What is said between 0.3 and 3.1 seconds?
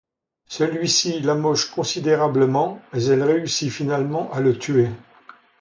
Celui-ci l'amoche considérablement mais